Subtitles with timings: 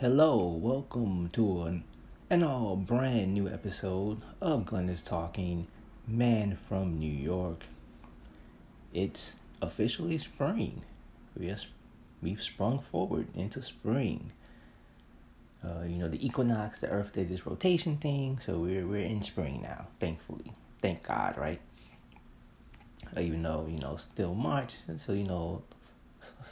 [0.00, 1.82] Hello, welcome to an,
[2.30, 5.66] an all brand new episode of Glenn is Talking,
[6.06, 7.64] Man from New York.
[8.94, 10.82] It's officially spring.
[11.36, 14.30] We've sprung forward into spring.
[15.64, 19.22] Uh, you know, the equinox, the earth did this rotation thing, so we're, we're in
[19.22, 20.52] spring now, thankfully.
[20.80, 21.60] Thank God, right?
[23.16, 25.62] Uh, even though, you know, still March, so, you know,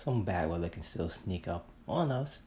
[0.05, 2.41] some bad weather can still sneak up on us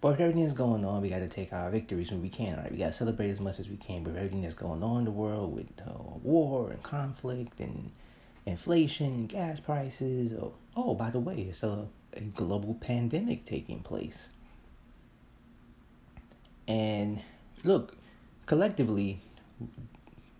[0.00, 2.70] but with everything going on, we got to take our victories when we can, right?
[2.70, 4.02] We got to celebrate as much as we can.
[4.02, 7.90] But everything that's going on in the world with uh, war and conflict and
[8.46, 10.32] inflation, gas prices.
[10.32, 14.30] Oh, oh by the way, there's a, a global pandemic taking place.
[16.68, 17.20] And
[17.64, 17.96] look,
[18.46, 19.20] collectively,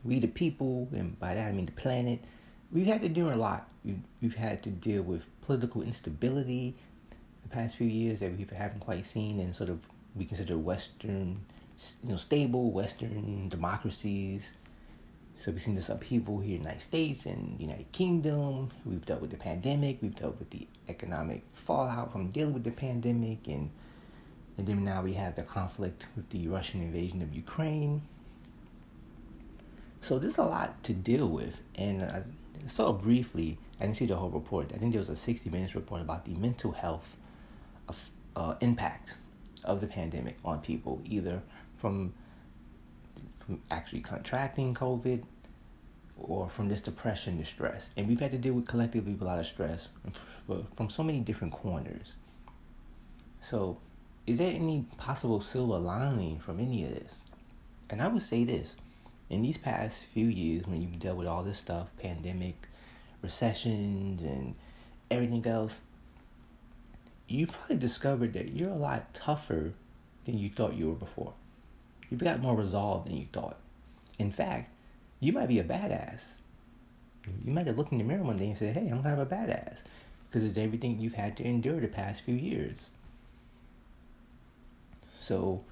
[0.04, 2.20] we the people, and by that I mean the planet,
[2.72, 3.68] we've had to do a lot.
[3.84, 6.76] We've, we've had to deal with political instability,
[7.42, 9.80] the past few years that we haven't quite seen in sort of
[10.14, 11.40] we consider Western,
[12.02, 14.52] you know, stable Western democracies.
[15.42, 18.70] So we've seen this upheaval here in the United States and the United Kingdom.
[18.84, 19.98] We've dealt with the pandemic.
[20.02, 23.70] We've dealt with the economic fallout from dealing with the pandemic, and
[24.60, 28.02] and then now we have the conflict with the Russian invasion of Ukraine.
[30.02, 32.22] So there's a lot to deal with, and I
[32.66, 33.56] saw briefly.
[33.80, 34.70] I didn't see the whole report.
[34.74, 37.16] I think there was a 60 minutes report about the mental health
[38.36, 39.14] uh, impact
[39.64, 41.40] of the pandemic on people, either
[41.78, 42.12] from
[43.46, 45.22] from actually contracting COVID
[46.18, 47.88] or from this depression, the stress.
[47.96, 49.88] And we've had to deal with collectively with a lot of stress
[50.76, 52.12] from so many different corners.
[53.42, 53.78] So,
[54.30, 57.12] is there any possible silver lining from any of this?
[57.88, 58.76] And I would say this
[59.28, 62.68] in these past few years, when you've dealt with all this stuff pandemic,
[63.22, 64.54] recessions, and
[65.10, 65.72] everything else
[67.30, 69.72] you probably discovered that you're a lot tougher
[70.24, 71.32] than you thought you were before.
[72.10, 73.56] You've got more resolve than you thought.
[74.18, 74.68] In fact,
[75.20, 76.22] you might be a badass.
[77.44, 79.30] You might have looked in the mirror one day and said, hey, I'm kind of
[79.30, 79.78] a badass.
[80.28, 82.78] Because it's everything you've had to endure the past few years.
[85.20, 85.62] So,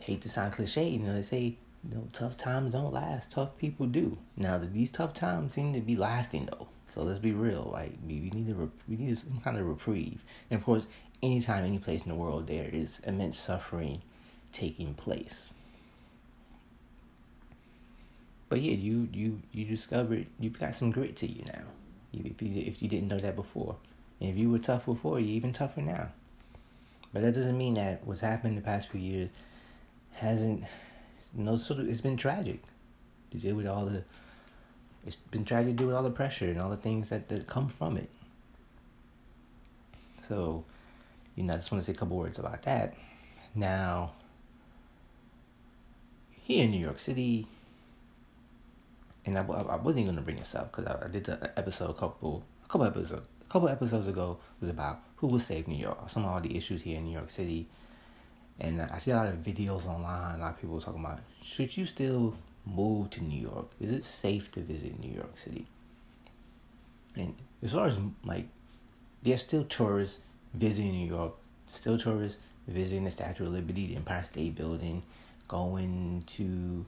[0.00, 3.56] hate to sound cliche, you know, they say, you know, tough times don't last, tough
[3.58, 4.18] people do.
[4.36, 6.68] Now, these tough times seem to be lasting, though.
[6.98, 7.70] So let's be real.
[7.72, 10.24] Like we, we need a we need some kind of reprieve.
[10.50, 10.84] And of course,
[11.22, 14.02] anytime, any place in the world, there is immense suffering
[14.52, 15.54] taking place.
[18.48, 21.62] But yeah, you you you discovered you've got some grit to you now.
[22.12, 23.76] If you if you didn't know that before,
[24.20, 26.08] and if you were tough before, you're even tougher now.
[27.12, 29.30] But that doesn't mean that what's happened the past few years
[30.12, 30.64] hasn't
[31.36, 32.60] you know sort of it's been tragic
[33.30, 34.02] to deal with all the
[35.06, 37.46] it's been trying to do with all the pressure and all the things that, that
[37.46, 38.10] come from it.
[40.28, 40.64] So,
[41.34, 42.94] you know, I just want to say a couple words about that.
[43.54, 44.12] Now,
[46.42, 47.46] here in New York City,
[49.24, 51.90] and I, I wasn't going to bring this up because I, I, did the episode
[51.90, 55.76] a couple, a couple episodes, a couple episodes ago was about who will save New
[55.76, 57.68] York, some of all the issues here in New York City,
[58.60, 61.76] and I see a lot of videos online, a lot of people talking about should
[61.76, 62.34] you still
[62.64, 63.66] move to New York?
[63.80, 65.66] Is it safe to visit New York City?
[67.14, 68.48] And as far as like,
[69.22, 70.20] there's still tourists
[70.54, 71.34] visiting New York,
[71.72, 75.02] still tourists visiting the Statue of Liberty, the Empire State Building,
[75.46, 76.84] going to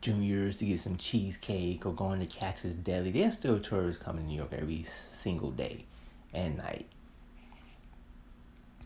[0.00, 3.10] Junior's to get some cheesecake or going to Katz's Deli.
[3.10, 5.84] There's still tourists coming to New York every single day
[6.32, 6.86] and night.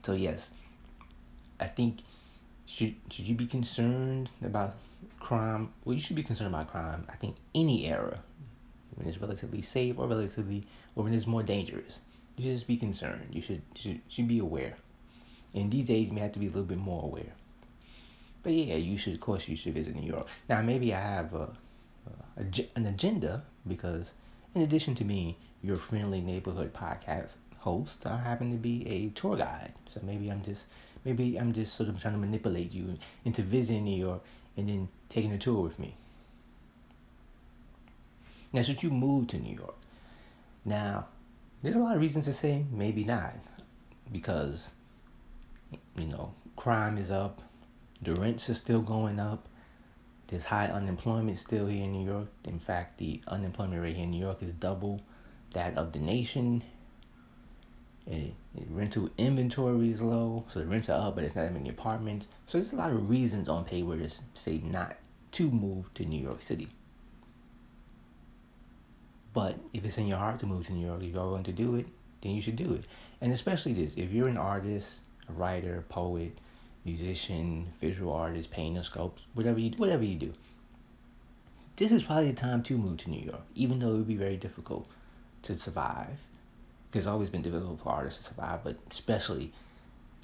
[0.04, 0.50] So yes,
[1.58, 2.00] I think
[2.66, 4.74] should should you be concerned about
[5.18, 7.06] crime, well, you should be concerned about crime.
[7.08, 8.20] I think any era,
[8.94, 12.00] when it's relatively safe or relatively, or when it's more dangerous,
[12.36, 13.28] you should just be concerned.
[13.32, 14.76] You should should should be aware.
[15.54, 17.32] And these days, you may have to be a little bit more aware.
[18.42, 20.26] But yeah, you should, of course, you should visit New York.
[20.48, 21.48] Now, maybe I have a,
[22.36, 24.12] a, an agenda because,
[24.54, 27.30] in addition to me, your friendly neighborhood podcast
[27.64, 29.72] host, I happen to be a tour guide.
[29.92, 30.64] So maybe I'm just
[31.04, 34.22] maybe I'm just sort of trying to manipulate you into visiting New York
[34.56, 35.96] and then taking a tour with me.
[38.52, 39.74] Now, should you move to New York?
[40.64, 41.06] Now,
[41.62, 43.34] there's a lot of reasons to say maybe not,
[44.12, 44.68] because
[45.96, 47.42] you know crime is up,
[48.02, 49.48] the rents are still going up,
[50.28, 52.28] there's high unemployment still here in New York.
[52.44, 55.00] In fact, the unemployment rate here in New York is double
[55.54, 56.62] that of the nation.
[58.06, 62.26] Rental inventory is low, so the rents are up, but it's not that many apartments.
[62.46, 64.96] So there's a lot of reasons on paper to say not
[65.32, 66.68] to move to New York City.
[69.32, 71.52] But if it's in your heart to move to New York, if you're willing to
[71.52, 71.86] do it,
[72.22, 72.84] then you should do it.
[73.20, 74.96] And especially this, if you're an artist,
[75.28, 76.38] a writer, poet,
[76.84, 80.32] musician, visual artist, painter, sculptor, whatever you whatever you do,
[81.76, 84.14] this is probably the time to move to New York, even though it would be
[84.14, 84.86] very difficult
[85.42, 86.18] to survive.
[86.96, 89.52] It's always been difficult for artists to survive, but especially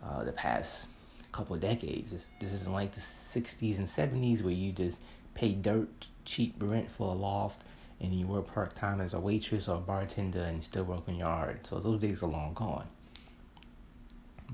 [0.03, 0.87] uh, the past
[1.33, 2.11] couple decades.
[2.11, 4.99] This, this isn't like the 60s and 70s where you just
[5.35, 7.63] pay dirt cheap rent for a loft
[8.01, 11.07] and you work part time as a waitress or a bartender and you still work
[11.07, 11.67] in your art.
[11.69, 12.87] So those days are long gone.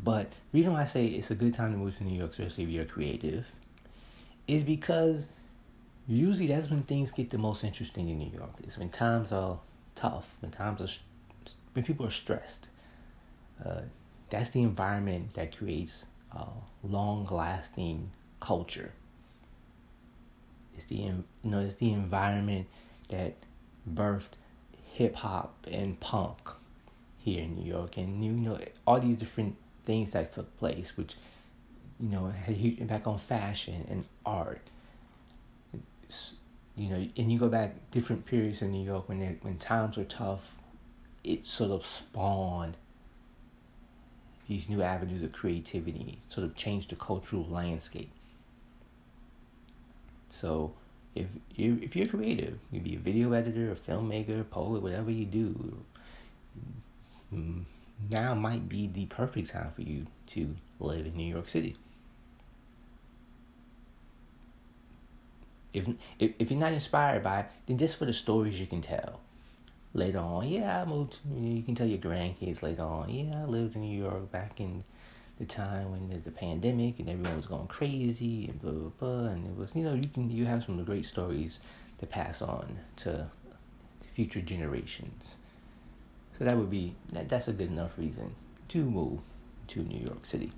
[0.03, 2.65] But reason why I say it's a good time to move to New York, especially
[2.65, 3.47] if you're creative,
[4.47, 5.27] is because
[6.07, 8.53] usually that's when things get the most interesting in New York.
[8.63, 9.59] It's when times are
[9.95, 10.89] tough, when times are
[11.77, 12.69] when people are stressed.
[13.65, 13.83] Uh,
[14.31, 16.47] that's the environment that creates uh,
[16.83, 18.93] long-lasting culture.
[20.75, 22.67] It's the you know it's the environment
[23.11, 23.35] that
[23.89, 24.37] birthed
[24.93, 26.39] hip hop and punk
[27.19, 31.15] here in New York, and you know all these different things that took place, which
[32.01, 34.63] you know had a huge impact on fashion and art.
[36.03, 36.33] It's,
[36.75, 39.97] you know, and you go back different periods in New York when they, when times
[39.97, 40.43] were tough,
[41.27, 42.77] it sort of spawned
[44.47, 48.11] these new avenues of creativity, sort of changed the cultural landscape.
[50.31, 50.73] So
[51.15, 55.11] if you if you're creative, you be a video editor, a filmmaker, a poet, whatever
[55.11, 55.79] you do,
[57.35, 57.65] mm,
[58.09, 61.77] now might be the perfect time for you to live in New York City.
[65.73, 65.89] If
[66.21, 69.21] if if you're not inspired by it, then just for the stories you can tell.
[69.97, 71.17] Later on, yeah, I moved.
[71.35, 73.09] You can tell your grandkids later on.
[73.09, 74.85] Yeah, I lived in New York back in
[75.39, 79.47] the time when the, pandemic and everyone was going crazy and blah blah blah and
[79.47, 81.61] it was you know you can you have some great stories
[81.99, 83.27] to pass on to
[84.15, 85.37] future generations
[86.39, 88.35] so that would be that, that's a good enough reason
[88.69, 89.19] to move
[89.69, 90.53] to new york city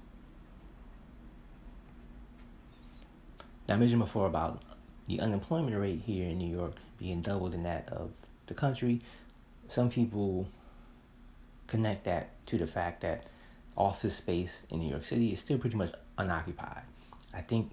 [3.68, 4.62] now i mentioned before about
[5.06, 8.10] the unemployment rate here in new york being double than that of
[8.46, 9.00] the country
[9.68, 10.48] some people
[11.66, 13.24] connect that to the fact that
[13.76, 16.82] office space in New York City is still pretty much unoccupied.
[17.32, 17.70] I think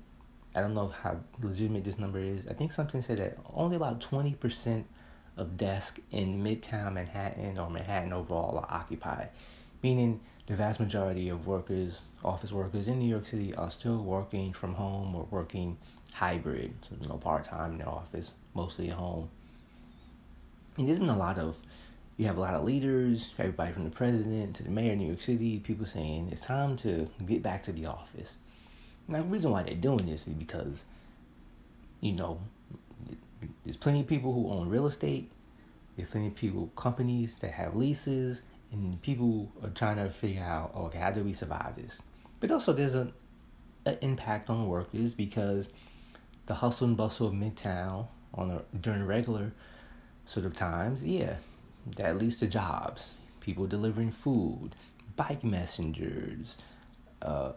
[0.53, 2.41] I don't know how legitimate this number is.
[2.49, 4.85] I think something said that only about twenty percent
[5.37, 9.29] of desks in Midtown Manhattan or Manhattan overall are occupied,
[9.83, 14.53] meaning the vast majority of workers, office workers in New York City, are still working
[14.53, 15.77] from home or working
[16.13, 19.29] hybrid, so you know, part time in the office, mostly at home.
[20.77, 21.57] And there's been a lot of
[22.17, 25.07] you have a lot of leaders, everybody from the president to the mayor of New
[25.07, 28.35] York City, people saying it's time to get back to the office.
[29.07, 30.83] Now, the reason why they're doing this is because,
[31.99, 32.39] you know,
[33.63, 35.29] there's plenty of people who own real estate,
[35.97, 38.41] there's plenty of people, companies that have leases,
[38.71, 42.01] and people are trying to figure out, okay, how do we survive this?
[42.39, 43.13] But also, there's an
[44.01, 45.69] impact on workers because
[46.47, 49.51] the hustle and bustle of Midtown on a, during regular
[50.25, 51.35] sort of times, yeah,
[51.95, 53.11] that leads to jobs,
[53.41, 54.71] people delivering food,
[55.15, 56.55] bike messengers,
[57.21, 57.51] uh,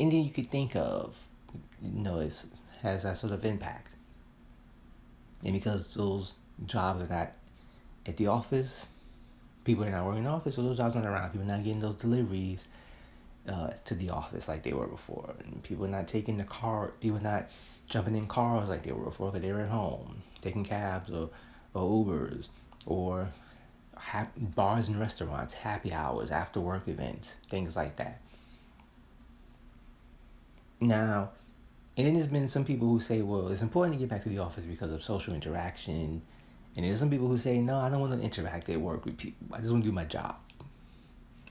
[0.00, 1.14] anything you could think of,
[1.82, 2.34] you know, it
[2.82, 3.92] has that sort of impact.
[5.44, 6.32] And because those
[6.66, 7.32] jobs are not
[8.06, 8.86] at the office,
[9.64, 11.30] people are not working in the office, so those jobs aren't around.
[11.30, 12.64] People are not getting those deliveries
[13.48, 15.34] uh, to the office like they were before.
[15.44, 17.48] And people are not taking the car, people are not
[17.88, 21.30] jumping in cars like they were before because they were at home, taking cabs or,
[21.74, 22.48] or Ubers
[22.86, 23.28] or
[24.36, 28.20] bars and restaurants, happy hours, after work events, things like that.
[30.80, 31.30] Now,
[31.96, 34.28] and then there's been some people who say, well, it's important to get back to
[34.28, 36.20] the office because of social interaction.
[36.76, 39.16] And there's some people who say, no, I don't want to interact at work with
[39.16, 39.46] people.
[39.52, 40.36] I just want to do my job.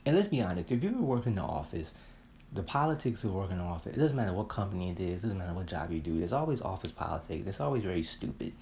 [0.05, 1.93] And let's be honest, if you ever work in the office,
[2.53, 5.21] the politics of working in the office, it doesn't matter what company it is, it
[5.23, 7.47] doesn't matter what job you do, there's always office politics.
[7.47, 8.53] It's always very stupid.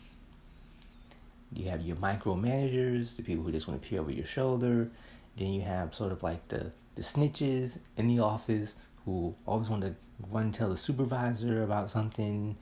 [1.55, 4.89] You have your micromanagers, the people who just want to peer over your shoulder.
[5.38, 8.74] Then you have sort of like the, the snitches in the office
[9.05, 9.95] who always want to
[10.31, 12.55] run tell the supervisor about something.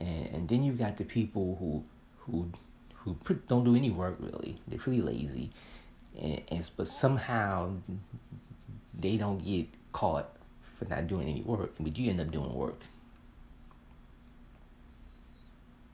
[0.00, 1.84] And, and then you've got the people who
[2.18, 2.50] who
[2.94, 3.16] who
[3.48, 4.58] don't do any work really.
[4.66, 5.50] They're pretty lazy.
[6.20, 7.72] And, and but somehow
[8.98, 10.28] they don't get caught
[10.78, 12.80] for not doing any work, but you end up doing work.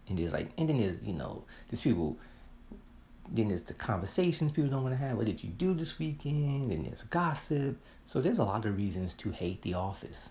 [0.08, 2.16] And there's like, and then there's you know, there's people
[3.30, 5.16] then there's the conversations people don't want to have.
[5.16, 6.72] What did you do this weekend?
[6.72, 7.76] And there's gossip.
[8.06, 10.30] So there's a lot of reasons to hate The Office.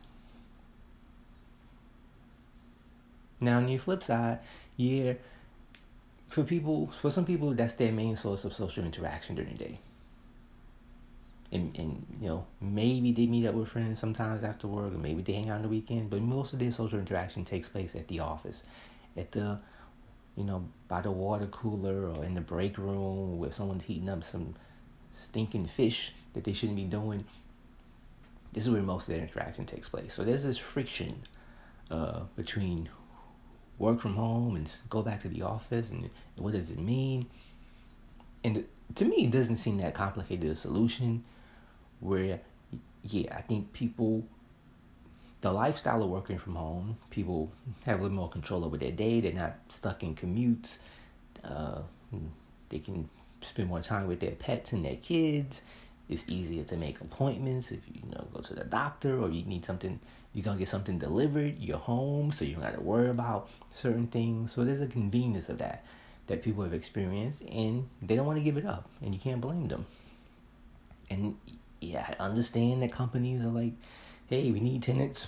[3.40, 4.40] Now, on the flip side,
[4.76, 5.14] yeah,
[6.28, 9.80] for people, for some people, that's their main source of social interaction during the day.
[11.52, 15.24] And, and you know maybe they meet up with friends sometimes after work, or maybe
[15.24, 16.10] they hang out on the weekend.
[16.10, 18.62] But most of their social interaction takes place at the office,
[19.18, 19.58] at the
[20.40, 24.24] you know by the water cooler or in the break room where someone's heating up
[24.24, 24.56] some
[25.14, 27.26] stinking fish that they shouldn't be doing.
[28.54, 30.14] This is where most of their interaction takes place.
[30.14, 31.24] So there's this friction
[31.92, 32.90] uh, between
[33.78, 37.26] work from home and go back to the office and what does it mean
[38.44, 38.66] and
[38.96, 41.24] to me it doesn't seem that complicated a solution
[42.02, 42.42] where
[43.04, 44.22] yeah i think people
[45.42, 47.52] the lifestyle of working from home people
[47.86, 49.22] have a little more control over their day.
[49.22, 50.78] They're not stuck in commutes.
[51.44, 51.82] Uh,
[52.70, 53.10] they can
[53.42, 55.62] spend more time with their pets and their kids.
[56.10, 59.44] It's easier to make appointments if you, you know go to the doctor or you
[59.46, 60.00] need something
[60.34, 64.08] you're gonna get something delivered you're home so you don't have to worry about certain
[64.08, 64.52] things.
[64.52, 65.86] So there's a convenience of that
[66.28, 69.42] that people have experienced and they don't want to give it up and you can't
[69.42, 69.86] blame them.
[71.10, 71.38] And
[71.82, 73.74] yeah i understand that companies are like
[74.30, 75.28] hey we need tenants.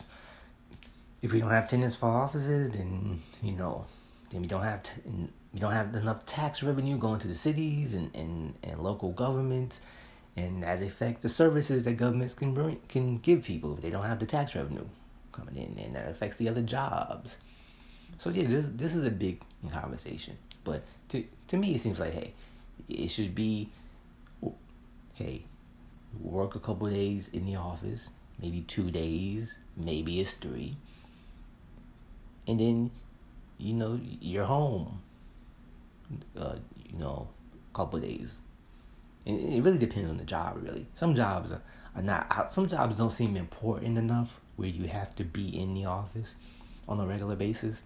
[1.21, 3.85] If we don't have tenants for offices then you know
[4.31, 7.93] then we don't have t- we don't have enough tax revenue going to the cities
[7.93, 9.81] and, and, and local governments.
[10.37, 14.05] And that affects the services that governments can bring, can give people if they don't
[14.05, 14.85] have the tax revenue
[15.33, 17.35] coming in, and that affects the other jobs.
[18.17, 19.41] So yeah, this this is a big
[19.71, 22.33] conversation, but to to me it seems like hey,
[22.87, 23.69] it should be
[25.15, 25.43] hey,
[26.21, 28.07] work a couple days in the office,
[28.41, 30.77] maybe two days, maybe it's three,
[32.47, 32.91] and then
[33.57, 35.01] you know you're home.
[36.37, 36.55] Uh,
[36.85, 37.29] you know,
[37.73, 38.31] a couple days
[39.25, 40.87] and it really depends on the job, really.
[40.95, 41.61] Some jobs are,
[41.95, 45.85] are not, some jobs don't seem important enough where you have to be in the
[45.85, 46.35] office
[46.87, 47.81] on a regular basis.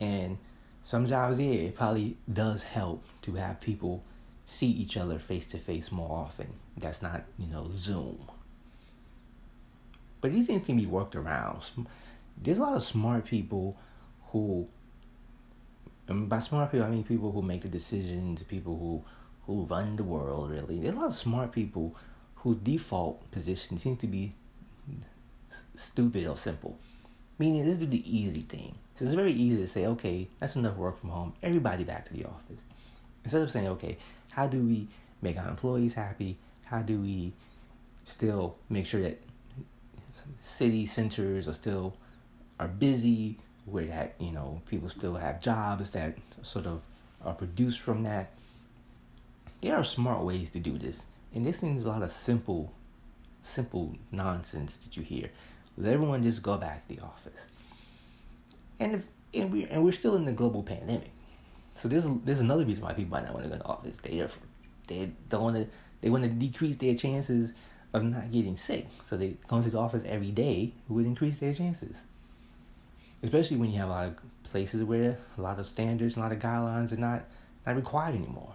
[0.00, 0.38] And
[0.84, 4.02] some jobs, yeah, it probably does help to have people
[4.46, 6.48] see each other face to face more often.
[6.76, 8.18] That's not, you know, Zoom.
[10.20, 11.62] But these things can be worked around
[12.42, 13.76] there's a lot of smart people
[14.28, 14.66] who
[16.08, 19.02] and by smart people I mean people who make the decisions, people who
[19.46, 20.80] who run the world really.
[20.80, 21.94] There's a lot of smart people
[22.36, 24.34] whose default position seems to be
[25.76, 26.78] stupid or simple.
[27.38, 28.74] Meaning let's do the easy thing.
[28.96, 31.32] So it's very easy to say, okay, that's enough work from home.
[31.42, 32.60] Everybody back to the office.
[33.24, 33.98] Instead of saying, okay,
[34.30, 34.86] how do we
[35.20, 36.36] make our employees happy?
[36.64, 37.32] How do we
[38.04, 39.20] still make sure that
[40.42, 41.94] city centers are still
[42.60, 46.80] are busy, where that you know people still have jobs that sort of
[47.24, 48.30] are produced from that.
[49.62, 51.02] There are smart ways to do this,
[51.34, 52.72] and this seems a lot of simple,
[53.42, 55.30] simple nonsense that you hear.
[55.76, 57.40] Let everyone just go back to the office,
[58.78, 59.02] and if
[59.34, 61.10] and we and we're still in the global pandemic,
[61.76, 63.96] so there's there's another reason why people might not want to go to the office.
[64.02, 64.30] They are,
[64.86, 65.66] they don't want to
[66.00, 67.50] they want to decrease their chances
[67.92, 68.86] of not getting sick.
[69.06, 71.96] So they going to the office every day would increase their chances
[73.24, 74.16] especially when you have a lot of
[74.50, 77.24] places where a lot of standards, a lot of guidelines are not
[77.66, 78.54] not required anymore.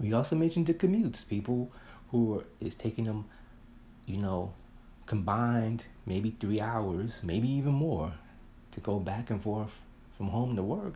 [0.00, 1.70] We also mentioned the commutes, people
[2.14, 3.24] who is taking them,
[4.06, 4.52] you know,
[5.04, 8.12] combined maybe three hours, maybe even more,
[8.70, 9.72] to go back and forth
[10.16, 10.94] from home to work.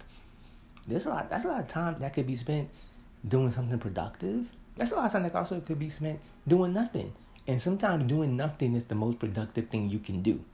[0.87, 1.29] There's a lot.
[1.29, 2.71] That's a lot of time that could be spent
[3.27, 4.47] doing something productive.
[4.77, 7.13] That's a lot of time that also could be spent doing nothing.
[7.49, 10.45] And sometimes doing nothing is the most productive thing you can do.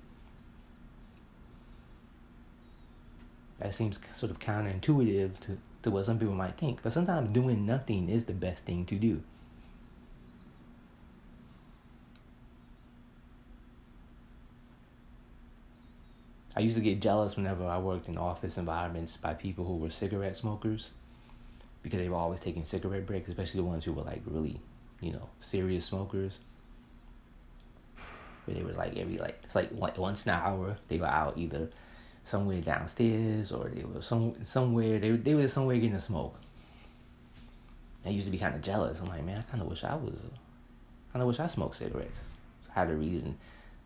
[3.58, 7.66] That seems sort of counterintuitive to, to what some people might think, but sometimes doing
[7.66, 9.22] nothing is the best thing to do.
[16.56, 19.90] I used to get jealous whenever I worked in office environments by people who were
[19.90, 20.90] cigarette smokers
[21.82, 24.60] because they were always taking cigarette breaks, especially the ones who were like really,
[25.00, 26.38] you know, serious smokers
[28.44, 31.70] where they was like every like it's like once an hour they were out either
[32.24, 36.34] somewhere downstairs or they were some somewhere they they were somewhere getting a smoke.
[38.04, 39.00] I used to be kind of jealous.
[39.00, 40.18] I'm like, man, I kind of wish I was,
[41.10, 42.20] kind of wish I smoked cigarettes.
[42.70, 43.38] I had a reason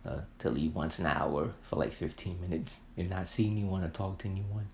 [0.09, 3.89] uh, to leave once an hour for like 15 minutes and not see anyone or
[3.89, 4.69] talk to anyone.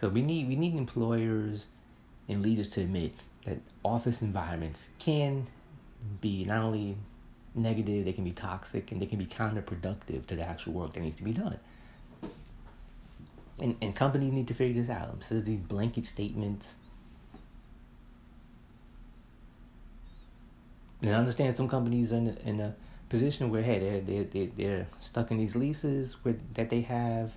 [0.00, 1.66] So we need we need employers
[2.28, 3.12] and leaders to admit
[3.46, 5.46] that office environments can
[6.20, 6.96] be not only
[7.54, 11.00] negative, they can be toxic, and they can be counterproductive to the actual work that
[11.00, 11.58] needs to be done.
[13.58, 15.24] And and companies need to figure this out.
[15.26, 16.74] So these blanket statements.
[21.02, 22.74] And I understand some companies are in a, in a
[23.08, 27.32] position where hey they're they're they're, they're stuck in these leases where, that they have,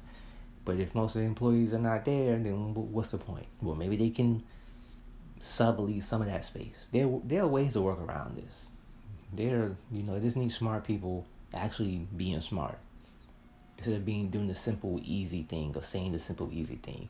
[0.66, 3.46] but if most of the employees are not there, then what's the point?
[3.62, 4.44] Well, maybe they can
[5.44, 6.88] sublease some of that space.
[6.92, 8.68] There there are ways to work around this.
[9.34, 12.78] There you know just need smart people actually being smart
[13.78, 17.08] instead of being doing the simple easy thing or saying the simple easy thing.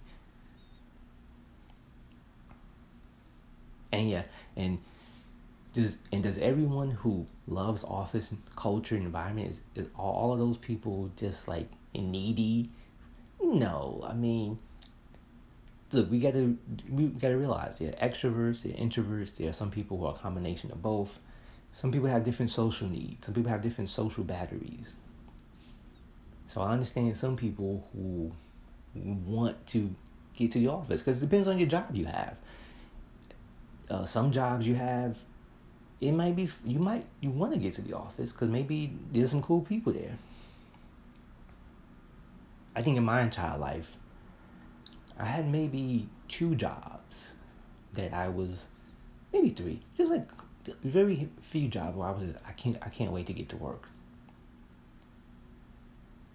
[3.91, 4.23] And yeah,
[4.55, 4.79] and
[5.81, 10.57] does and does everyone who loves office culture and environment is, is all of those
[10.57, 12.69] people just like needy?
[13.41, 14.59] No, I mean,
[15.91, 16.55] look, we gotta
[16.89, 20.15] we gotta realize there are extroverts, there are introverts, there are some people who are
[20.15, 21.17] a combination of both.
[21.73, 23.25] Some people have different social needs.
[23.25, 24.95] Some people have different social batteries.
[26.53, 28.31] So I understand some people who
[28.95, 29.93] want to
[30.35, 32.35] get to the office because it depends on your job you have.
[33.89, 35.17] Uh, some jobs you have,
[36.01, 39.31] it might be you might you want to get to the office because maybe there's
[39.31, 40.17] some cool people there.
[42.75, 43.97] I think in my entire life,
[45.17, 47.33] I had maybe two jobs
[47.93, 48.51] that I was
[49.33, 49.81] maybe three.
[49.97, 50.29] Just like
[50.83, 53.89] very few jobs where I was I can't I can't wait to get to work.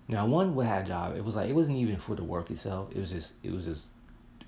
[0.09, 1.16] Now one would have a job.
[1.16, 2.90] It was like it wasn't even for the work itself.
[2.94, 3.85] It was just it was just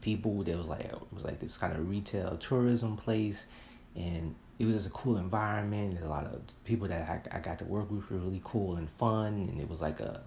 [0.03, 0.43] people.
[0.43, 3.47] There was like it was like this kind of retail tourism place,
[3.95, 5.95] and it was just a cool environment.
[5.95, 8.77] There's a lot of people that I, I got to work with were really cool
[8.77, 10.23] and fun, and it was like a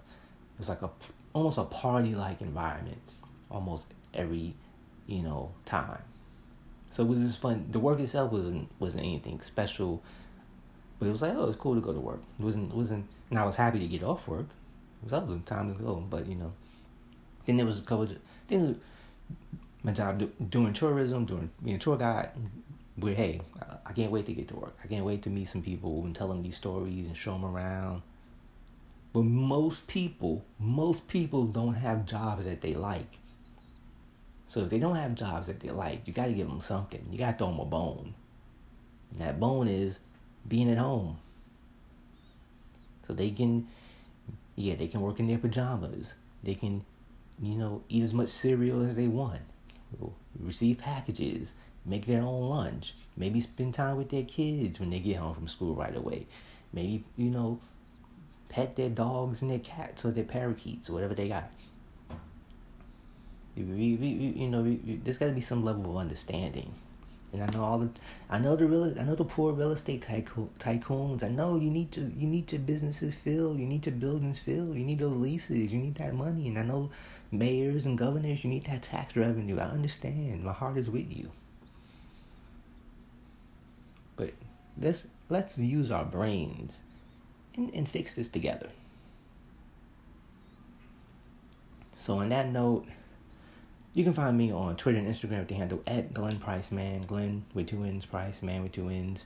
[0.54, 0.90] it was like a
[1.32, 3.00] almost a party like environment,
[3.50, 4.54] almost every
[5.06, 6.02] you know time.
[6.92, 7.68] So it was just fun.
[7.70, 10.02] The work itself wasn't wasn't anything special,
[10.98, 12.22] but it was like oh, it's cool to go to work.
[12.38, 13.06] It wasn't it wasn't.
[13.30, 14.46] And I was happy to get off work.
[15.02, 16.52] It was other time to go, but you know.
[17.46, 18.04] Then there was a couple.
[18.04, 18.18] Of,
[18.48, 18.80] then
[19.82, 22.30] my job do, doing tourism, doing being a tour guide.
[23.00, 23.40] Where hey,
[23.86, 24.76] I can't wait to get to work.
[24.84, 27.44] I can't wait to meet some people and tell them these stories and show them
[27.44, 28.02] around.
[29.12, 33.18] But most people, most people don't have jobs that they like.
[34.48, 37.04] So if they don't have jobs that they like, you got to give them something.
[37.10, 38.14] You got to throw them a bone.
[39.12, 39.98] And that bone is
[40.46, 41.18] being at home.
[43.06, 43.66] So they can,
[44.56, 46.14] yeah, they can work in their pajamas.
[46.42, 46.84] They can,
[47.40, 49.40] you know, eat as much cereal as they want.
[50.38, 51.52] Receive packages.
[51.84, 52.94] Make their own lunch.
[53.16, 56.26] Maybe spend time with their kids when they get home from school right away.
[56.72, 57.60] Maybe, you know,
[58.48, 61.50] pet their dogs and their cats or their parakeets or whatever they got.
[63.56, 66.72] We, we, we, you know, we, we, there's got to be some level of understanding.
[67.32, 67.90] And I know all the,
[68.28, 71.22] I know the real, I know the poor real estate tycoon, tycoons.
[71.22, 74.76] I know you need to, you need your businesses filled, you need your buildings filled,
[74.76, 76.48] you need those leases, you need that money.
[76.48, 76.90] And I know
[77.30, 79.58] mayors and governors, you need that tax revenue.
[79.60, 80.42] I understand.
[80.42, 81.30] My heart is with you.
[84.20, 84.34] But
[84.78, 86.80] let's let's use our brains
[87.56, 88.68] and, and fix this together.
[92.04, 92.86] So on that note.
[93.92, 97.02] You can find me on Twitter and Instagram at the handle at Glenn Price Man.
[97.02, 99.24] Glenn with two N's, Price Man with two N's.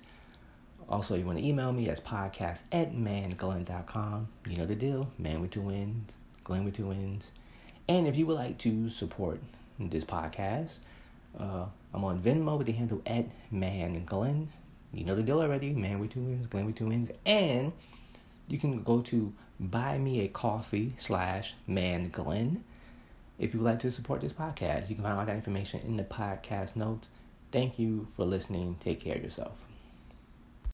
[0.89, 4.29] Also, you want to email me, that's podcast at manglenn.com.
[4.49, 6.11] You know the deal, man with two N's,
[6.45, 7.31] Glenn with two N's.
[7.91, 9.39] And if you would like to support
[9.79, 10.71] this podcast,
[11.39, 14.49] uh, I'm on Venmo with the handle at man Glenn.
[14.95, 17.73] You know the deal already, man with two wins, Glenn with two wins, And
[18.49, 22.65] you can go to buy me a coffee slash man Glenn
[23.39, 25.97] if you would like to support this podcast, you can find all that information in
[25.97, 27.09] the podcast notes.
[27.51, 28.77] Thank you for listening.
[28.81, 29.53] Take care of yourself.